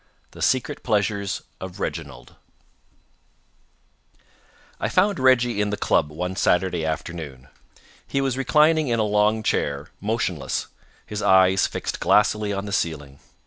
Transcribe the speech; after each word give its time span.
THE 0.31 0.41
SECRET 0.41 0.81
PLEASURES 0.81 1.43
OF 1.59 1.79
REGINALD 1.79 2.35
I 4.79 4.89
found 4.89 5.19
Reggie 5.19 5.61
in 5.61 5.69
the 5.69 5.77
club 5.77 6.09
one 6.09 6.35
Saturday 6.35 6.83
afternoon. 6.83 7.49
He 8.07 8.19
was 8.19 8.35
reclining 8.35 8.87
in 8.87 8.97
a 8.97 9.03
long 9.03 9.43
chair, 9.43 9.89
motionless, 10.01 10.65
his 11.05 11.21
eyes 11.21 11.67
fixed 11.67 11.99
glassily 11.99 12.51
on 12.51 12.65
the 12.65 12.71
ceiling. 12.73 13.19